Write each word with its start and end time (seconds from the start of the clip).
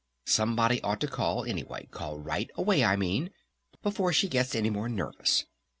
Somebody 0.25 0.81
ought 0.81 0.99
to 1.01 1.07
call 1.07 1.45
anyway! 1.45 1.87
Call 1.91 2.17
right 2.17 2.49
away, 2.55 2.83
I 2.83 2.95
mean, 2.95 3.29
before 3.83 4.11
she 4.11 4.27
gets 4.27 4.55
any 4.55 4.71
more 4.71 4.89
nervous! 4.89 5.45